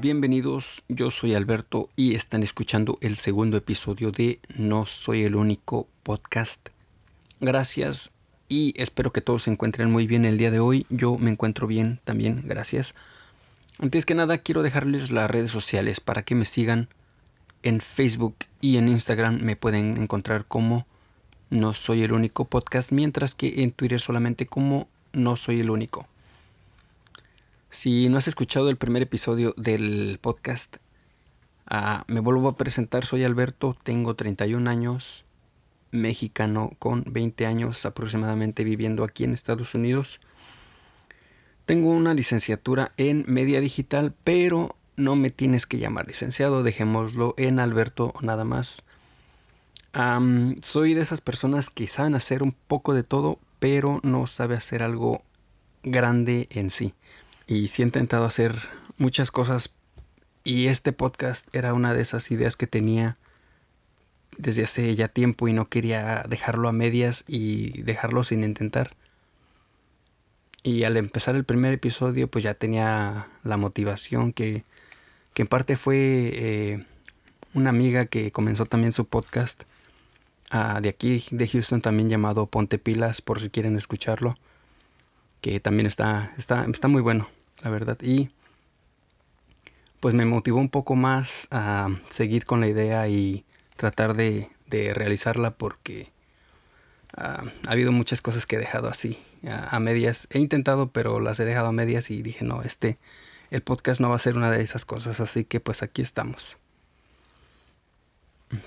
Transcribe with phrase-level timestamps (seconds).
[0.00, 0.82] bienvenidos.
[0.88, 6.68] Yo soy Alberto y están escuchando el segundo episodio de No Soy el Único podcast.
[7.40, 8.12] Gracias
[8.48, 10.86] y espero que todos se encuentren muy bien el día de hoy.
[10.90, 12.94] Yo me encuentro bien también, gracias.
[13.78, 16.88] Antes que nada quiero dejarles las redes sociales para que me sigan
[17.62, 20.86] en Facebook y en Instagram me pueden encontrar como
[21.50, 26.06] No Soy el Único podcast, mientras que en Twitter solamente como No Soy el Único.
[27.76, 30.78] Si no has escuchado el primer episodio del podcast,
[31.66, 33.04] ah, me vuelvo a presentar.
[33.04, 35.26] Soy Alberto, tengo 31 años,
[35.90, 40.20] mexicano con 20 años aproximadamente viviendo aquí en Estados Unidos.
[41.66, 47.60] Tengo una licenciatura en media digital, pero no me tienes que llamar licenciado, dejémoslo en
[47.60, 48.84] Alberto nada más.
[50.62, 54.82] soy de esas personas que saben hacer un poco de todo, pero no sabe hacer
[54.82, 55.20] algo
[55.82, 56.94] grande en sí
[57.46, 58.54] y sí he intentado hacer
[58.98, 59.70] muchas cosas
[60.44, 63.16] y este podcast era una de esas ideas que tenía
[64.36, 68.92] desde hace ya tiempo y no quería dejarlo a medias y dejarlo sin intentar.
[70.62, 74.64] Y al empezar el primer episodio pues ya tenía la motivación que,
[75.32, 76.84] que en parte fue eh,
[77.54, 79.64] una amiga que comenzó también su podcast
[80.50, 84.36] ah, de aquí de Houston también llamado Ponte Pilas por si quieren escucharlo
[85.40, 87.28] que también está, está, está muy bueno
[87.62, 87.98] la verdad.
[88.02, 88.30] Y
[90.00, 93.44] pues me motivó un poco más a seguir con la idea y
[93.76, 96.12] tratar de, realizarla porque
[97.16, 99.18] ah, ha habido muchas cosas que he dejado así,
[99.48, 100.28] a, medias.
[100.30, 102.98] He intentado, pero las he dejado a medias y dije, no, este,
[103.50, 106.56] el podcast no va a ser una de esas cosas, así que pues aquí estamos.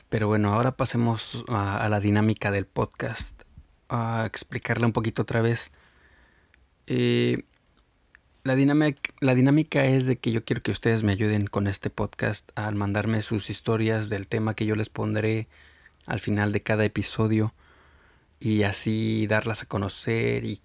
[0.10, 3.44] Pero bueno, ahora pasemos a, a la dinámica del podcast,
[3.88, 5.72] a explicarle un poquito otra vez.
[6.92, 7.44] Eh,
[8.44, 11.92] la dinámica, la dinámica es de que yo quiero que ustedes me ayuden con este
[11.92, 15.48] podcast al mandarme sus historias del tema que yo les pondré
[16.08, 17.54] al final de cada episodio
[18.40, 20.62] y así darlas a conocer y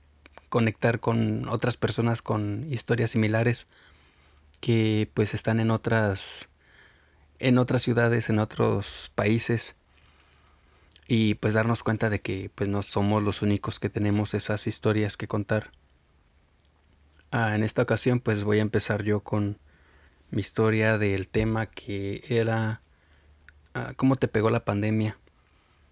[0.48, 3.66] conectar con otras personas con historias similares
[4.60, 6.48] que pues están en otras
[7.38, 9.76] en otras ciudades, en otros países
[11.06, 15.18] y pues darnos cuenta de que pues no somos los únicos que tenemos esas historias
[15.18, 15.70] que contar.
[17.36, 19.58] Ah, en esta ocasión pues voy a empezar yo con
[20.30, 22.80] mi historia del tema que era
[23.74, 25.18] ah, cómo te pegó la pandemia.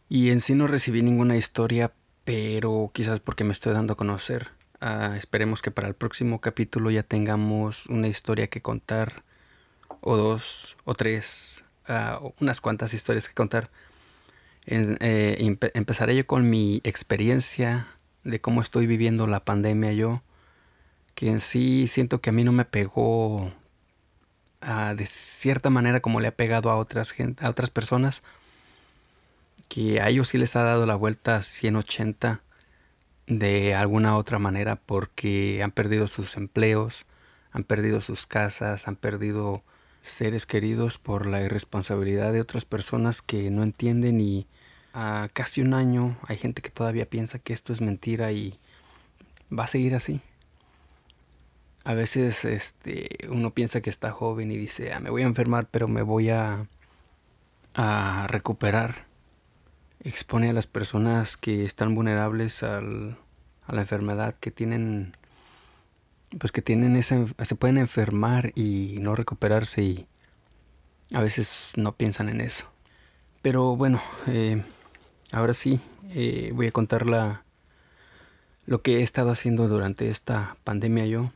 [0.08, 4.50] Y en sí no recibí ninguna historia, pero quizás porque me estoy dando a conocer.
[4.80, 9.24] Ah, esperemos que para el próximo capítulo ya tengamos una historia que contar,
[10.00, 11.64] o dos, o tres,
[12.38, 13.68] unas cuantas historias que contar.
[14.66, 17.88] Eh, empezaré yo con mi experiencia
[18.22, 20.22] de cómo estoy viviendo la pandemia yo
[21.14, 23.52] que en sí siento que a mí no me pegó
[24.60, 28.22] ah, de cierta manera como le ha pegado a otras, a otras personas,
[29.68, 32.42] que a ellos sí les ha dado la vuelta a 180
[33.26, 37.06] de alguna otra manera porque han perdido sus empleos,
[37.52, 39.62] han perdido sus casas, han perdido
[40.02, 44.46] seres queridos por la irresponsabilidad de otras personas que no entienden y
[44.94, 48.58] a casi un año hay gente que todavía piensa que esto es mentira y
[49.56, 50.20] va a seguir así
[51.84, 55.66] a veces este, uno piensa que está joven y dice, ah, me voy a enfermar,
[55.70, 56.66] pero me voy a,
[57.74, 59.06] a recuperar.
[60.04, 63.16] Expone a las personas que están vulnerables al,
[63.66, 65.12] a la enfermedad, que tienen,
[66.38, 70.06] pues que tienen esa, se pueden enfermar y no recuperarse y
[71.12, 72.66] a veces no piensan en eso.
[73.42, 74.62] Pero bueno, eh,
[75.32, 75.80] ahora sí,
[76.10, 77.42] eh, voy a contar la,
[78.66, 81.32] lo que he estado haciendo durante esta pandemia yo.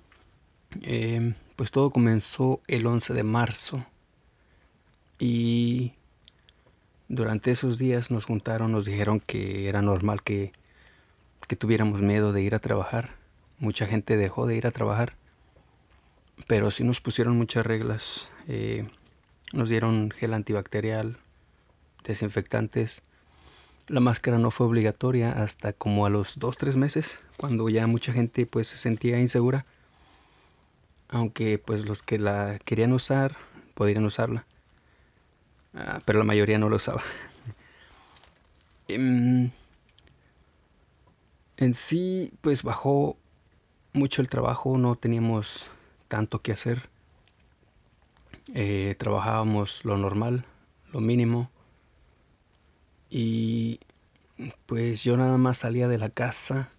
[0.83, 3.87] Em, pues todo comenzó el 11 de marzo
[5.19, 5.93] y
[7.09, 10.53] durante esos días nos juntaron, nos dijeron que era normal que,
[11.49, 13.11] que tuviéramos miedo de ir a trabajar.
[13.59, 15.15] Mucha gente dejó de ir a trabajar,
[16.47, 18.29] pero sí nos pusieron muchas reglas.
[18.49, 18.89] Eh,
[19.53, 21.17] nos dieron gel antibacterial,
[22.05, 23.03] desinfectantes.
[23.89, 28.45] La máscara no fue obligatoria hasta como a los 2-3 meses, cuando ya mucha gente
[28.45, 29.65] pues se sentía insegura
[31.09, 33.37] aunque pues los que la querían usar
[33.75, 34.47] podrían usarla,
[35.75, 37.03] ah, pero la mayoría no la usaba.
[38.89, 39.51] Em,
[41.57, 43.17] en sí pues bajó
[43.93, 45.71] mucho el trabajo, no teníamos
[46.09, 46.89] tanto que hacer.
[48.55, 50.45] Eh, trabajábamos lo normal,
[50.93, 51.51] lo mínimo.
[53.11, 53.81] Y
[54.67, 56.71] pues yo nada más salía de la casa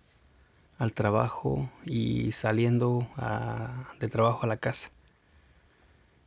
[0.78, 3.08] al trabajo y saliendo
[4.00, 4.90] del trabajo a la casa.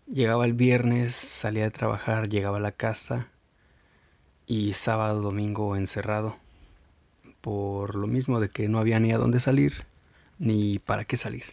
[0.06, 3.28] Llegaba el viernes, salía de trabajar, llegaba a la casa
[4.46, 6.36] y sábado, domingo encerrado.
[7.40, 9.86] Por lo mismo de que no había ni a dónde salir
[10.38, 11.44] ni para qué salir.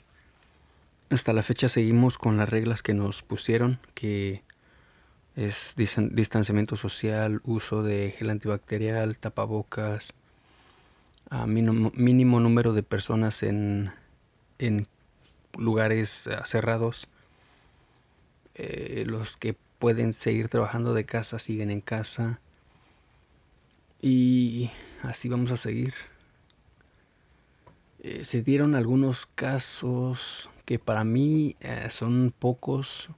[1.10, 4.44] Hasta la fecha seguimos con las reglas que nos pusieron, que
[5.36, 10.14] es distanciamiento social, uso de gel antibacterial, tapabocas,
[11.30, 13.92] a mínimo, mínimo número de personas en,
[14.60, 14.88] en
[15.58, 17.08] lugares cerrados
[18.60, 22.40] eh, los que pueden seguir trabajando de casa siguen en casa.
[24.02, 24.72] Y
[25.04, 25.94] así vamos a seguir.
[28.00, 33.10] Eh, se dieron algunos casos que para mí eh, son pocos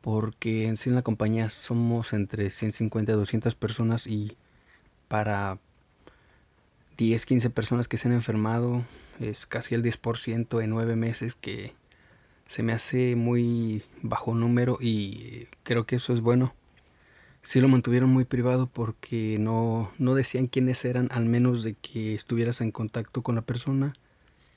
[0.00, 4.36] porque en sí en la compañía somos entre 150 y 200 personas y
[5.08, 5.58] para
[6.96, 8.84] 10, 15 personas que se han enfermado
[9.20, 11.74] es casi el 10% en 9 meses que
[12.46, 16.54] se me hace muy bajo número y creo que eso es bueno.
[17.42, 22.14] Sí lo mantuvieron muy privado porque no, no decían quiénes eran, al menos de que
[22.14, 23.94] estuvieras en contacto con la persona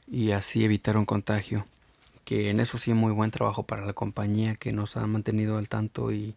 [0.08, 1.66] y así evitaron contagio.
[2.26, 5.70] Que en eso sí muy buen trabajo para la compañía que nos ha mantenido al
[5.70, 6.36] tanto y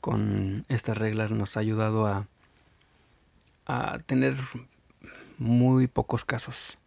[0.00, 2.26] con estas reglas nos ha ayudado a,
[3.66, 4.36] a tener
[5.42, 6.78] muy pocos casos.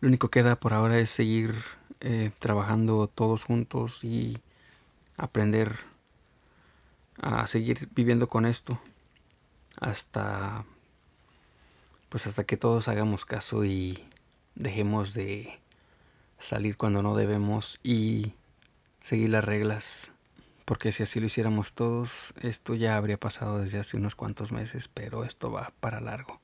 [0.00, 1.54] Lo único que queda por ahora es seguir
[2.00, 4.38] eh, trabajando todos juntos y
[5.16, 5.76] aprender
[7.20, 8.78] a seguir viviendo con esto
[9.80, 10.64] hasta
[12.08, 14.04] pues hasta que todos hagamos caso y
[14.54, 15.58] dejemos de
[16.38, 18.34] salir cuando no debemos y
[19.00, 20.12] seguir las reglas
[20.66, 24.88] porque si así lo hiciéramos todos esto ya habría pasado desde hace unos cuantos meses
[24.88, 26.40] pero esto va para largo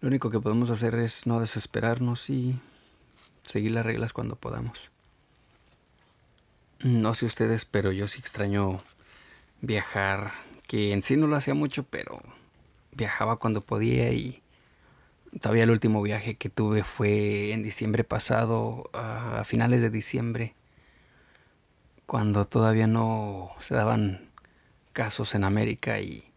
[0.00, 2.58] lo único que podemos hacer es no desesperarnos y
[3.42, 4.90] seguir las reglas cuando podamos.
[6.80, 8.80] No sé ustedes, pero yo sí extraño
[9.60, 10.32] viajar,
[10.66, 12.22] que en sí no lo hacía mucho, pero
[12.92, 14.42] viajaba cuando podía y
[15.40, 20.54] todavía el último viaje que tuve fue en diciembre pasado, a finales de diciembre,
[22.06, 24.30] cuando todavía no se daban
[24.94, 26.29] casos en América y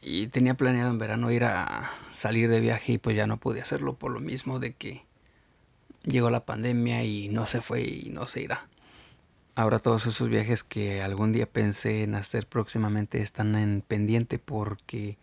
[0.00, 3.60] y tenía planeado en verano ir a salir de viaje y pues ya no pude
[3.60, 5.04] hacerlo por lo mismo de que
[6.04, 8.68] llegó la pandemia y no se fue y no se irá.
[9.54, 15.18] Ahora todos esos viajes que algún día pensé en hacer próximamente están en pendiente porque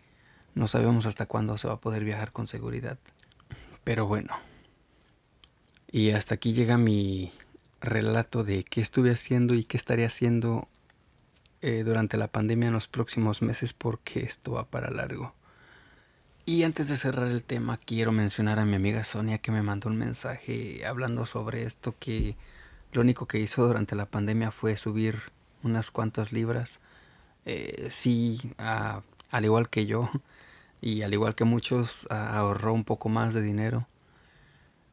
[0.54, 2.98] no sabemos hasta cuándo se va a poder viajar con seguridad.
[3.82, 4.34] Pero bueno.
[5.90, 7.32] Y hasta aquí llega mi
[7.80, 10.68] relato de qué estuve haciendo y qué estaré haciendo
[11.66, 15.34] eh, durante la pandemia en los próximos meses porque esto va para largo.
[16.44, 19.88] Y antes de cerrar el tema, quiero mencionar a mi amiga Sonia que me mandó
[19.88, 22.36] un mensaje hablando sobre esto que
[22.92, 25.18] lo único que hizo durante la pandemia fue subir
[25.64, 26.78] unas cuantas libras.
[27.46, 30.08] Eh, sí, al igual que yo
[30.80, 33.88] y al igual que muchos, ahorró un poco más de dinero.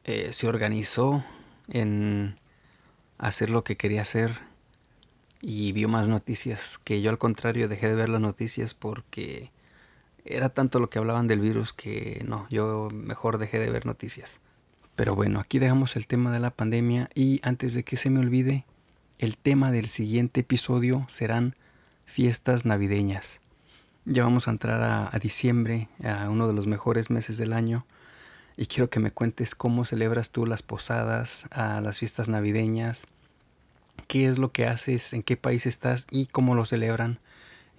[0.02, 1.24] Eh, se organizó
[1.68, 2.36] en
[3.16, 4.40] hacer lo que quería hacer
[5.46, 9.50] y vio más noticias que yo al contrario dejé de ver las noticias porque
[10.24, 14.40] era tanto lo que hablaban del virus que no, yo mejor dejé de ver noticias.
[14.96, 18.20] Pero bueno, aquí dejamos el tema de la pandemia y antes de que se me
[18.20, 18.64] olvide,
[19.18, 21.56] el tema del siguiente episodio serán
[22.06, 23.42] fiestas navideñas.
[24.06, 24.80] Ya vamos a entrar
[25.12, 27.84] a, diciembre, a uno de los mejores meses del año,
[28.56, 33.06] y quiero que me cuentes cómo celebras tú las posadas, a las fiestas navideñas,
[34.04, 37.18] qué es lo que haces, en qué país estás y cómo lo celebran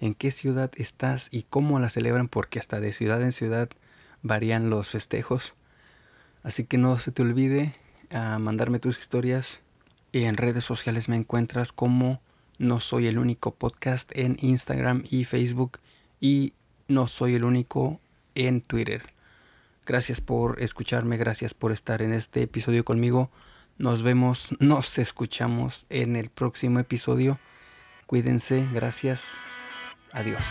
[0.00, 3.68] en qué ciudad estás y cómo la celebran, porque hasta de ciudad en ciudad
[4.22, 5.54] varían los festejos.
[6.42, 7.74] Así que no se te olvide
[8.10, 9.60] a ah, mandarme tus historias.
[10.12, 12.20] Y en redes sociales me encuentras como
[12.58, 15.80] No Soy el Único Podcast en Instagram y Facebook.
[16.20, 16.52] Y
[16.88, 18.00] No Soy el Único
[18.34, 19.02] en Twitter.
[19.84, 23.30] Gracias por escucharme, gracias por estar en este episodio conmigo.
[23.78, 27.38] Nos vemos, nos escuchamos en el próximo episodio.
[28.06, 29.36] Cuídense, gracias.
[30.12, 30.42] Adiós.